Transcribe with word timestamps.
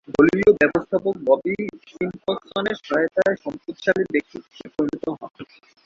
দলীয় 0.15 0.51
ব্যবস্থাপক 0.59 1.15
ববি 1.27 1.55
সিম্পসনের 1.89 2.77
সহায়তায় 2.81 3.37
সম্পদশালী 3.43 4.03
ব্যক্তিত্বে 4.13 4.65
পরিণত 4.75 5.05
হন। 5.11 5.31